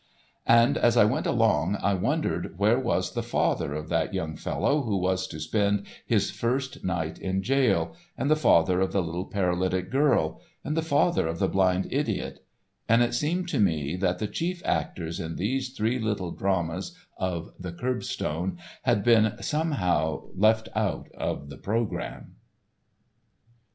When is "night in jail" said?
6.83-7.95